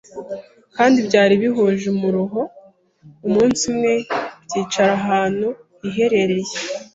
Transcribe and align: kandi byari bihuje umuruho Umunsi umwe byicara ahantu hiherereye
kandi 0.75 0.97
byari 1.07 1.33
bihuje 1.41 1.85
umuruho 1.95 2.41
Umunsi 3.27 3.61
umwe 3.71 3.93
byicara 4.45 4.91
ahantu 5.01 5.47
hiherereye 5.81 6.55